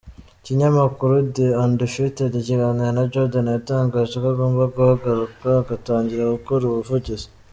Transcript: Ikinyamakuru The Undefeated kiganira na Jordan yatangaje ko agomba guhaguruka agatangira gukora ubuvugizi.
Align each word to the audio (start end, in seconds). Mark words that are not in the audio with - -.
Ikinyamakuru 0.41 1.15
The 1.35 1.47
Undefeated 1.63 2.33
kiganira 2.45 2.89
na 2.95 3.03
Jordan 3.11 3.47
yatangaje 3.55 4.15
ko 4.21 4.27
agomba 4.33 4.63
guhaguruka 4.73 5.47
agatangira 5.61 6.33
gukora 6.35 6.63
ubuvugizi. 6.65 7.27